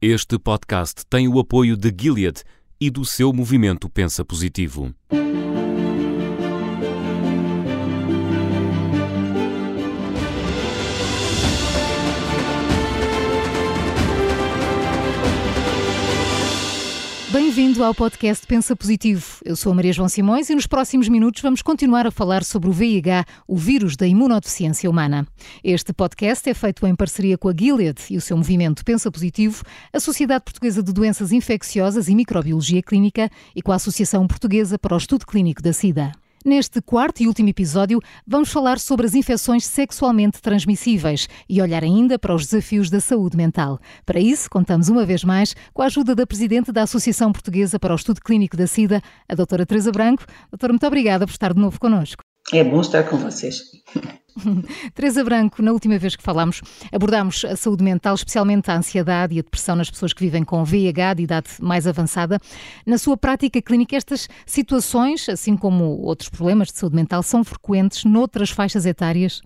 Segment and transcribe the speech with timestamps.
[0.00, 2.44] Este podcast tem o apoio de Gilead
[2.80, 4.94] e do seu movimento Pensa Positivo.
[17.78, 19.24] Bem-vindo ao podcast Pensa Positivo.
[19.44, 22.68] Eu sou a Maria João Simões e nos próximos minutos vamos continuar a falar sobre
[22.68, 25.24] o VIH, o vírus da imunodeficiência humana.
[25.62, 29.62] Este podcast é feito em parceria com a Gilead e o seu movimento Pensa Positivo,
[29.92, 34.94] a Sociedade Portuguesa de Doenças Infecciosas e Microbiologia Clínica e com a Associação Portuguesa para
[34.94, 36.10] o Estudo Clínico da SIDA.
[36.44, 42.18] Neste quarto e último episódio, vamos falar sobre as infecções sexualmente transmissíveis e olhar ainda
[42.18, 43.80] para os desafios da saúde mental.
[44.06, 47.92] Para isso, contamos uma vez mais com a ajuda da Presidente da Associação Portuguesa para
[47.92, 50.24] o Estudo Clínico da SIDA, a doutora Teresa Branco.
[50.50, 52.22] Doutora, muito obrigada por estar de novo connosco.
[52.52, 53.62] É bom estar com vocês.
[54.94, 56.60] Teresa Branco, na última vez que falámos,
[56.92, 60.64] abordámos a saúde mental, especialmente a ansiedade e a depressão nas pessoas que vivem com
[60.64, 62.38] VIH de idade mais avançada.
[62.86, 68.04] Na sua prática clínica, estas situações, assim como outros problemas de saúde mental, são frequentes
[68.04, 69.42] noutras faixas etárias?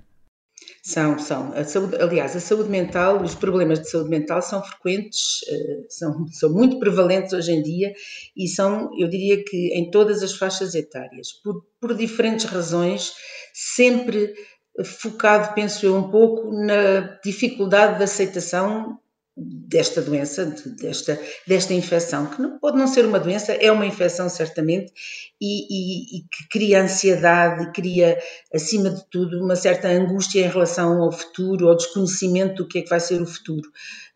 [0.82, 1.52] São, são.
[1.52, 6.26] A saúde, aliás, a saúde mental, os problemas de saúde mental são frequentes, eh, são,
[6.28, 7.92] são muito prevalentes hoje em dia
[8.36, 13.12] e são, eu diria que em todas as faixas etárias, por, por diferentes razões,
[13.52, 14.34] sempre
[14.84, 18.98] focado, penso eu, um pouco na dificuldade de aceitação
[19.34, 20.44] desta doença,
[20.78, 24.92] desta, desta infecção, que não, pode não ser uma doença, é uma infecção certamente,
[25.40, 28.18] e, e, e, que cria ansiedade, cria,
[28.52, 32.82] acima de tudo, uma certa angústia em relação ao futuro, ao desconhecimento do que é
[32.82, 33.68] que vai ser o futuro.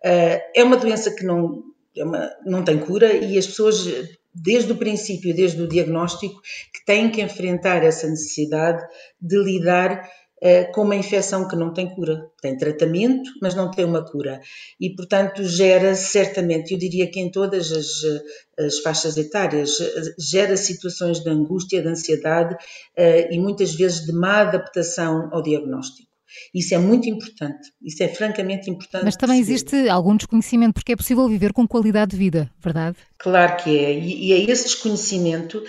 [0.05, 1.63] Uh, é uma doença que não,
[1.97, 3.87] é uma, não tem cura e as pessoas,
[4.35, 6.43] desde o princípio, desde o diagnóstico,
[6.75, 8.85] que têm que enfrentar essa necessidade
[9.19, 10.07] de lidar
[10.73, 12.31] com uma infecção que não tem cura.
[12.41, 14.41] Tem tratamento, mas não tem uma cura.
[14.79, 18.03] E, portanto, gera certamente, eu diria que em todas as,
[18.59, 19.79] as faixas etárias,
[20.19, 22.57] gera situações de angústia, de ansiedade
[22.97, 26.16] eh, e muitas vezes de má adaptação ao diagnóstico.
[26.55, 29.05] Isso é muito importante, isso é francamente importante.
[29.05, 32.97] Mas também existe algum desconhecimento, porque é possível viver com qualidade de vida, verdade?
[33.19, 35.63] Claro que é, e é esse desconhecimento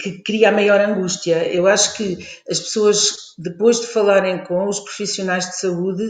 [0.00, 1.46] que cria a maior angústia.
[1.48, 6.08] Eu acho que as pessoas, depois de falarem com os profissionais de saúde,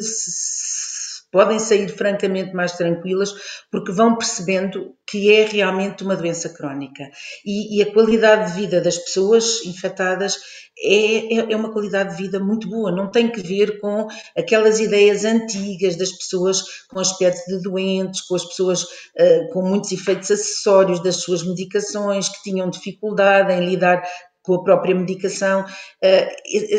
[1.31, 3.33] podem sair francamente mais tranquilas
[3.71, 7.05] porque vão percebendo que é realmente uma doença crónica.
[7.45, 10.39] E, e a qualidade de vida das pessoas infectadas
[10.83, 14.81] é, é, é, uma qualidade de vida muito boa, não tem que ver com aquelas
[14.81, 20.31] ideias antigas das pessoas com aspecto de doentes, com as pessoas uh, com muitos efeitos
[20.31, 24.03] acessórios das suas medicações, que tinham dificuldade em lidar
[24.43, 25.65] com a própria medicação.
[26.03, 26.37] Eh,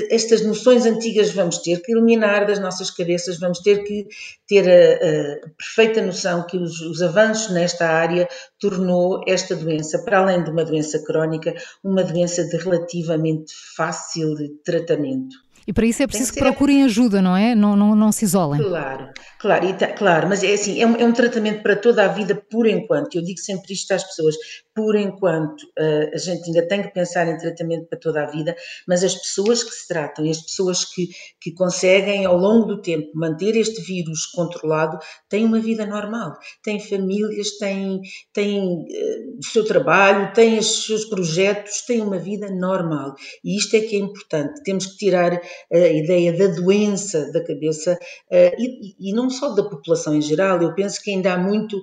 [0.10, 4.08] estas noções antigas vamos ter que eliminar das nossas cabeças, vamos ter que
[4.48, 8.28] ter a, a perfeita noção que os, os, avanços nesta área
[8.60, 15.36] tornou esta doença, para além de uma doença crónica, uma doença de relativamente fácil tratamento.
[15.68, 17.54] E para isso é preciso que, que procurem ajuda, não é?
[17.54, 18.62] Não, não, não se isolem.
[18.62, 22.08] Claro, claro, tá, claro, mas é assim, é um, é um, tratamento para toda a
[22.08, 23.16] vida por enquanto.
[23.16, 24.36] Eu digo sempre isto às pessoas,
[24.74, 28.56] por enquanto uh, a gente ainda tem que pensar em tratamento para toda a vida,
[28.88, 32.82] mas as pessoas que se tratam e as pessoas que, que conseguem ao longo do
[32.82, 34.98] tempo manter este vírus controlado
[35.30, 36.34] têm uma vida normal,
[36.64, 38.02] têm famílias, têm,
[38.34, 43.14] têm uh, o seu trabalho, têm os seus projetos, têm uma vida normal.
[43.44, 45.40] E isto é que é importante, temos que tirar
[45.72, 50.62] a ideia da doença da cabeça uh, e, e, não só da população em geral,
[50.62, 51.82] eu penso que ainda há muito,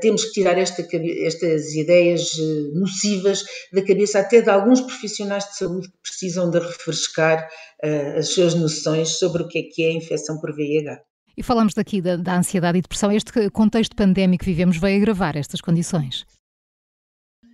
[0.00, 0.82] temos que tirar esta,
[1.24, 6.58] estas ideias eh, nocivas da cabeça até de alguns profissionais de saúde que precisam de
[6.58, 7.48] refrescar
[8.16, 11.00] as suas noções sobre o que é que é a infecção por VIH.
[11.36, 13.10] E falamos daqui da, da ansiedade e depressão.
[13.10, 16.26] Este contexto pandémico que vivemos veio agravar estas condições?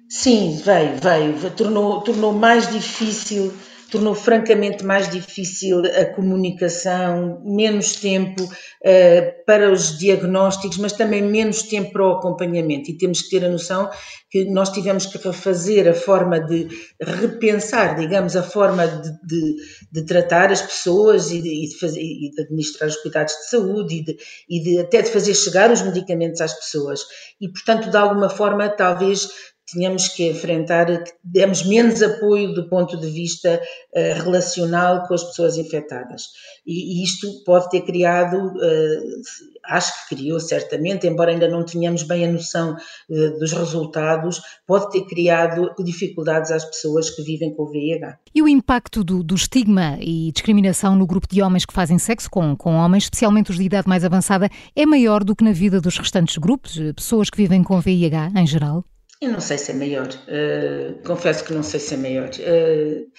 [0.09, 1.51] Sim, veio, veio.
[1.53, 3.53] Tornou, tornou mais difícil
[3.97, 11.63] tornou francamente mais difícil a comunicação, menos tempo uh, para os diagnósticos, mas também menos
[11.63, 12.91] tempo para o acompanhamento.
[12.91, 13.89] E temos que ter a noção
[14.31, 16.69] que nós tivemos que refazer a forma de
[17.01, 19.57] repensar, digamos, a forma de, de,
[19.93, 23.49] de tratar as pessoas e de, e de, fazer, e de administrar os cuidados de
[23.49, 24.05] saúde
[24.49, 27.01] e, e até de fazer chegar os medicamentos às pessoas.
[27.41, 29.29] E, portanto, de alguma forma, talvez
[29.67, 30.87] tínhamos que enfrentar,
[31.23, 36.29] demos menos apoio do ponto de vista uh, relacional com as pessoas infectadas.
[36.65, 39.23] E, e isto pode ter criado, uh,
[39.65, 44.91] acho que criou certamente, embora ainda não tenhamos bem a noção uh, dos resultados, pode
[44.93, 48.19] ter criado dificuldades às pessoas que vivem com o VIH.
[48.33, 52.31] E o impacto do, do estigma e discriminação no grupo de homens que fazem sexo
[52.31, 55.81] com, com homens, especialmente os de idade mais avançada, é maior do que na vida
[55.81, 58.85] dos restantes grupos, pessoas que vivem com VIH em geral?
[59.21, 62.29] Eu não sei se é maior, uh, confesso que não sei se é maior.
[62.29, 63.11] Uh,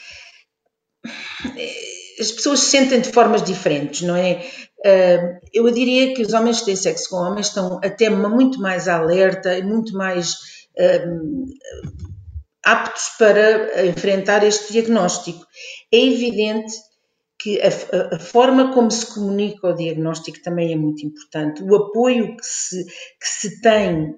[2.19, 4.45] as pessoas se sentem de formas diferentes, não é?
[4.79, 8.87] Uh, eu diria que os homens que têm sexo com homens estão até muito mais
[8.87, 10.35] alerta e muito mais
[12.63, 15.43] aptos para enfrentar este diagnóstico.
[15.91, 16.71] É evidente
[17.39, 17.69] que a,
[18.15, 21.63] a, forma como se comunica o diagnóstico também é muito importante.
[21.63, 24.15] O apoio que se, que se tem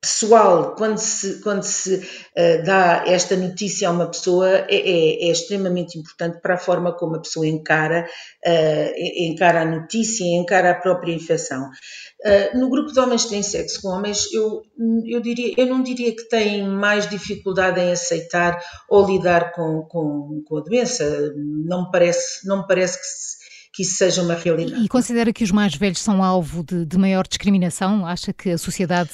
[0.00, 5.30] pessoal, quando se, quando se uh, dá esta notícia a uma pessoa, é, é, é,
[5.30, 8.08] extremamente importante para a forma como a pessoa encara,
[8.46, 11.68] uh, encara a notícia encara a própria infecção.
[12.24, 14.62] Uh, no grupo de homens que têm sexo com homens, eu,
[15.06, 18.56] eu, diria, eu não diria que têm mais dificuldade em aceitar
[18.88, 21.32] ou lidar com, com, com a doença.
[21.36, 23.37] Não me parece, não me parece que se
[23.78, 24.84] que isso seja uma realidade.
[24.84, 28.04] E considera que os mais velhos são alvo de, de maior discriminação?
[28.04, 29.10] Acha que a sociedade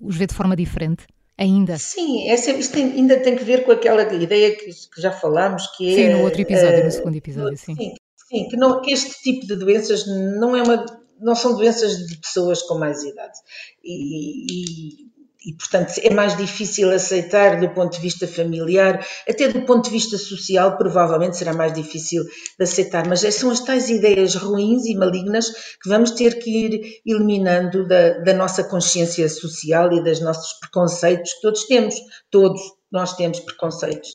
[0.00, 1.04] os vê de forma diferente?
[1.36, 1.76] Ainda?
[1.76, 5.66] Sim, sempre, isto tem, ainda tem que ver com aquela ideia que, que já falámos,
[5.76, 6.06] que é...
[6.06, 7.76] Sim, no outro episódio, uh, no segundo episódio, sim.
[7.76, 7.94] Sim,
[8.28, 10.86] sim que, não, que este tipo de doenças não é uma
[11.20, 13.38] não são doenças de pessoas com mais idade.
[13.84, 15.07] E, e,
[15.48, 19.90] e, portanto, é mais difícil aceitar do ponto de vista familiar, até do ponto de
[19.90, 23.08] vista social, provavelmente será mais difícil de aceitar.
[23.08, 25.48] Mas é, são as tais ideias ruins e malignas
[25.82, 31.32] que vamos ter que ir eliminando da, da nossa consciência social e dos nossos preconceitos
[31.32, 31.94] que todos temos,
[32.30, 32.60] todos,
[32.90, 34.14] nós temos preconceitos.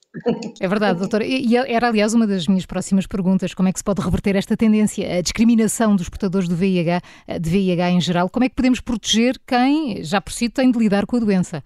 [0.59, 1.25] É verdade, doutora.
[1.25, 4.57] E era, aliás, uma das minhas próximas perguntas: como é que se pode reverter esta
[4.57, 7.01] tendência, a discriminação dos portadores do VIH,
[7.39, 8.29] de VIH em geral?
[8.29, 11.63] Como é que podemos proteger quem já por si tem de lidar com a doença?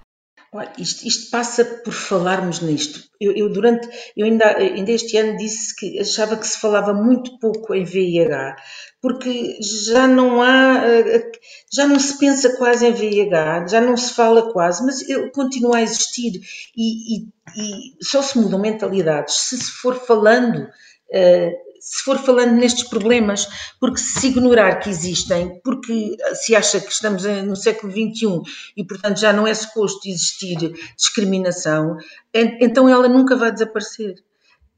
[0.53, 3.01] Olha, isto, isto, passa por falarmos nisto.
[3.19, 7.37] Eu, eu, durante, eu ainda, ainda este ano disse que achava que se falava muito
[7.39, 8.55] pouco em VIH,
[9.01, 11.31] porque já não há, eh,
[11.71, 15.77] já não se pensa quase em VIH, já não se fala quase, mas ele continua
[15.77, 16.41] a existir
[16.75, 22.51] e, e, e só se mudam mentalidades se se for falando uh, se for falando
[22.53, 23.47] nestes problemas,
[23.79, 28.41] porque se ignorar que existem, porque se acha que estamos no século XXI
[28.75, 30.57] e, portanto, já não é suposto existir
[30.97, 31.95] discriminação,
[32.33, 34.15] então ela nunca vai desaparecer.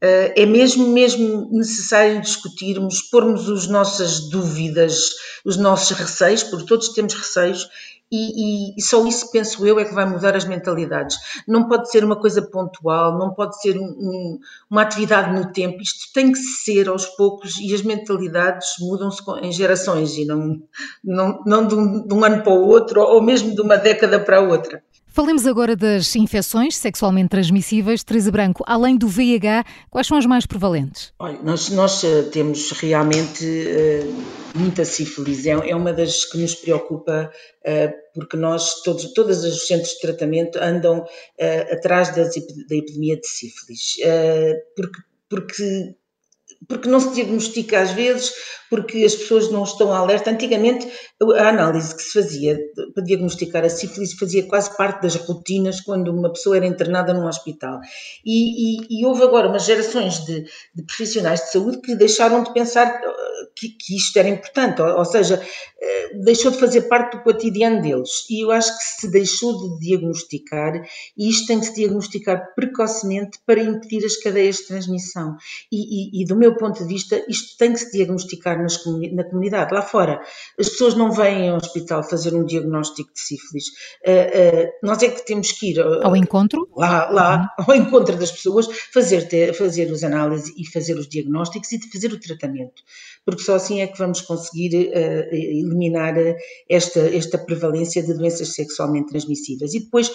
[0.02, 5.10] Eh, é mesmo, mesmo necessário discutirmos, pormos as nossas dúvidas,
[5.44, 7.68] os nossos receios, porque todos temos receios,
[8.12, 11.16] e, e, só isso, penso eu, é que vai mudar as mentalidades.
[11.46, 14.38] Não pode ser uma coisa pontual, não pode ser um, um,
[14.68, 19.52] uma atividade no tempo, isto tem que ser aos poucos e as mentalidades mudam-se em
[19.52, 20.60] gerações e não,
[21.04, 24.18] não, não de, um, de um ano para o outro ou mesmo de uma década
[24.18, 24.82] para a outra.
[25.12, 28.04] Falemos agora das infecções sexualmente transmissíveis.
[28.04, 31.12] Teresa Branco, além do VIH, quais são as mais prevalentes?
[31.18, 36.54] Olha, nós, nós eh, temos realmente uh, muita sífilis, é, é, uma das que nos
[36.54, 37.28] preocupa,
[37.66, 42.32] uh, porque nós, todos, todos os centros de tratamento andam uh, atrás das,
[42.68, 43.96] da epidemia de sífilis,
[44.76, 45.94] porque, porque
[46.68, 48.32] porque não se diagnostica às vezes,
[48.70, 50.30] porque as pessoas não estão alerta.
[50.30, 50.88] Antigamente,
[51.36, 52.58] a análise que se fazia
[52.94, 57.26] para diagnosticar a sífilis fazia quase parte das rotinas quando uma pessoa era internada num
[57.26, 57.80] hospital.
[58.24, 62.52] E, e, e houve agora umas gerações de, de, profissionais de saúde que deixaram de
[62.54, 63.00] pensar
[63.56, 65.42] que, que isto era importante, ou, ou, seja,
[65.82, 68.24] eh, deixou de fazer parte do cotidiano deles.
[68.30, 70.80] E eu acho que se deixou de diagnosticar,
[71.16, 75.36] e isto tem de se diagnosticar precocemente para impedir as cadeias de transmissão.
[75.72, 79.74] E, e do meu ponto de vista, isto tem que se diagnosticar nas, na comunidade.
[79.74, 80.20] Lá fora,
[80.58, 83.64] as pessoas não vêm ao hospital fazer um diagnóstico de sífilis.
[84.06, 86.68] Uh, uh, nós é que temos que ir ao encontro?
[86.76, 87.64] Lá, lá uhum.
[87.68, 92.20] ao encontro das pessoas, fazer, fazer os análises e fazer os diagnósticos e fazer o
[92.20, 92.82] tratamento
[93.22, 96.14] porque só assim é que vamos conseguir uh, eliminar
[96.68, 99.74] esta, esta prevalência de doenças sexualmente transmissíveis.
[99.74, 100.10] E depois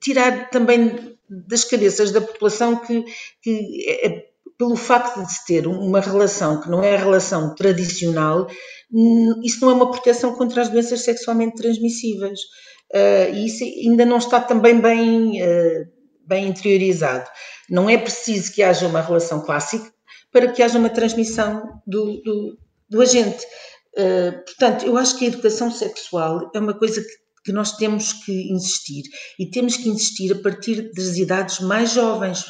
[0.00, 3.04] tirar também das cabeças da população que,
[3.42, 4.26] que é,
[4.58, 8.46] pelo facto de se ter uma relação que não é a relação tradicional,
[8.92, 12.40] hum, isso não é uma proteção contra as doenças sexualmente transmissíveis.
[12.94, 15.86] Uh, e isso ainda não está também bem, uh,
[16.26, 17.28] bem interiorizado.
[17.68, 19.92] Não é preciso que haja uma relação clássica,
[20.32, 22.58] para que haja uma transmissão do, do,
[22.88, 23.44] do agente.
[23.98, 27.08] Uh, portanto, eu acho que a educação sexual é uma coisa que,
[27.44, 29.02] que nós temos que insistir.
[29.38, 32.44] E temos que insistir a partir das idades mais jovens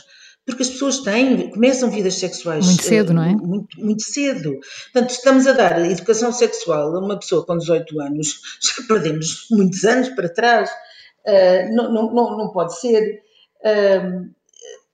[0.47, 3.35] porque as pessoas têm, começam vidas sexuais muito cedo, não é?
[3.35, 4.57] Muito, muito, cedo.
[4.93, 9.85] Portanto, estamos a dar educação sexual a uma pessoa com 18 anos, já perdemos muitos
[9.85, 13.23] anos para trás, uh, não, não, não, não, pode ser.
[13.61, 14.31] Uh,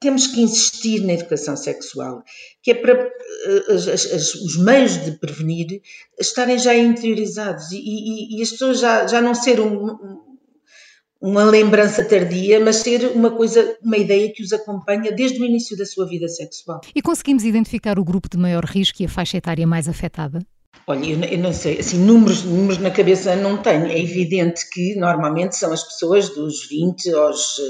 [0.01, 2.25] temos que insistir na educação sexual,
[2.63, 5.83] que é para uh, as, as, os meios de prevenir
[6.19, 10.22] estarem já interiorizados e, e, e as pessoas já, já não ser um, um
[11.23, 15.77] uma lembrança tardia, mas ser uma coisa, uma ideia que os acompanha desde o início
[15.77, 16.81] da sua vida sexual.
[16.93, 20.41] E conseguimos identificar o grupo de maior risco e a faixa etária mais afetada?
[20.85, 23.87] Olha, eu, eu não sei, assim, números, números na cabeça não tenho.
[23.87, 27.61] É evidente que normalmente são as pessoas dos 20 aos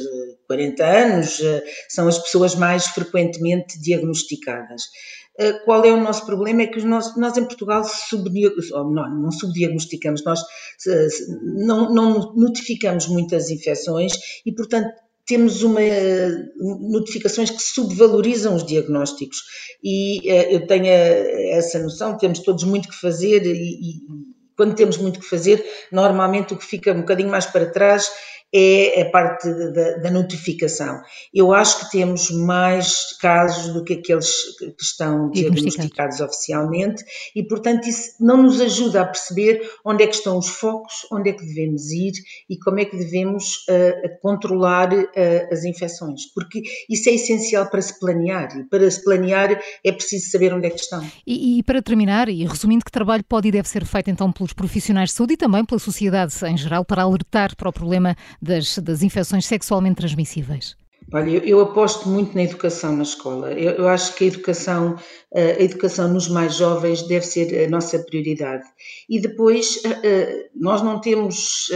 [0.46, 4.84] 40 eh, anos, eh, são as pessoas mais frequentemente diagnosticadas.
[5.38, 6.62] Eh, qual é o nosso problema?
[6.62, 7.82] É que nós, nós em Portugal
[8.72, 10.40] não, não subdiagnosticamos, nós
[11.66, 14.12] não, não notificamos muitas infecções
[14.44, 14.92] e, portanto,
[15.26, 15.80] temos uma
[16.90, 19.38] notificações que subvalorizam os diagnósticos
[19.82, 23.94] e uh, eu tenho essa noção, temos todos muito que fazer e, e,
[24.56, 28.10] quando temos muito que fazer, normalmente o que fica um bocadinho mais para trás
[28.54, 31.00] é a parte da, da, notificação.
[31.32, 37.02] Eu acho que temos mais casos do que aqueles que estão diagnosticados oficialmente
[37.34, 41.30] e, portanto, isso não nos ajuda a perceber onde é que estão os focos, onde
[41.30, 42.12] é que devemos ir
[42.48, 45.08] e como é que devemos uh, controlar uh,
[45.50, 50.30] as infecções, porque isso é essencial para se planear e para se planear é preciso
[50.30, 51.02] saber onde é que estão.
[51.26, 54.52] E, e para terminar, e resumindo, que trabalho pode e deve ser feito então pelos
[54.52, 58.76] profissionais de saúde e também pela sociedade em geral para alertar para o problema das,
[58.78, 60.76] das infecções sexualmente transmissíveis?
[61.12, 63.52] Olha, eu, aposto muito na educação na escola.
[63.52, 64.96] Eu, eu, acho que a educação,
[65.34, 68.64] eh, a educação nos mais jovens deve ser a nossa prioridade.
[69.08, 71.70] E depois, eh, eh, nós não temos,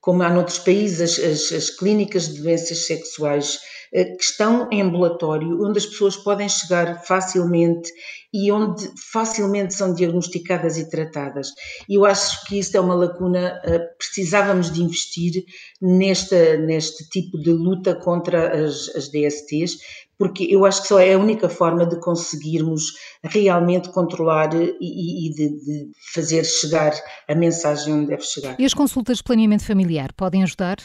[0.00, 3.58] como há noutros países, as, as clínicas de doenças sexuais
[3.90, 7.90] que estão em ambulatório, onde as pessoas podem chegar facilmente
[8.32, 11.48] e onde facilmente são diagnosticadas e tratadas.
[11.88, 15.44] Eu acho que isso é uma lacuna, eh, precisávamos de investir
[15.80, 19.78] nesta, neste tipo de luta contra as, as DSTs,
[20.18, 25.30] porque eu acho que só é a única forma de conseguirmos realmente controlar e, e
[25.34, 26.92] de, de, fazer chegar
[27.28, 28.56] a mensagem onde deve chegar.
[28.58, 30.78] E as consultas de planeamento familiar podem ajudar?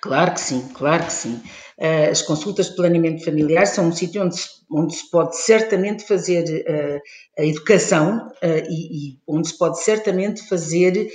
[0.00, 1.40] Claro que sim, claro que sim.
[1.78, 6.04] Eh, as consultas de planeamento familiar são um sítio onde se, onde se pode certamente
[6.04, 7.00] fazer uh,
[7.38, 11.08] a educação uh, e, e, onde se pode certamente fazer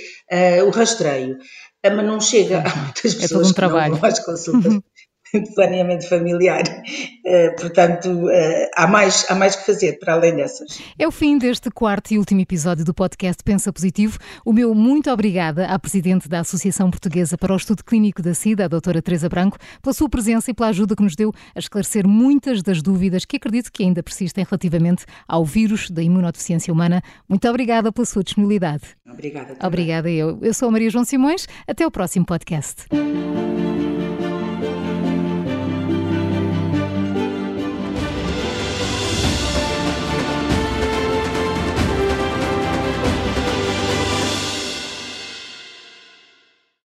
[0.66, 1.38] o rastreio.
[1.84, 3.84] Mas não chega a muitas pessoas é um trabalho.
[3.84, 4.80] que não vão às consultas
[5.34, 6.62] de planeamento familiar.
[6.62, 10.80] Uh, portanto, uh, há, mais, há mais que fazer para além dessas.
[10.98, 14.18] É o fim deste quarto e último episódio do podcast Pensa Positivo.
[14.44, 18.64] O meu muito obrigada à Presidente da Associação Portuguesa para o Estudo Clínico da SIDA,
[18.64, 22.06] a doutora Teresa Branco, pela sua presença e pela ajuda que nos deu a esclarecer
[22.06, 27.02] muitas das dúvidas que acredito que ainda persistem relativamente ao vírus da imunodeficiência humana.
[27.28, 28.84] Muito obrigada pela sua disponibilidade.
[29.10, 29.46] Obrigada.
[29.54, 29.66] Também.
[29.66, 30.38] Obrigada eu.
[30.42, 31.46] Eu sou a Maria João Simões.
[31.66, 32.86] Até o próximo podcast.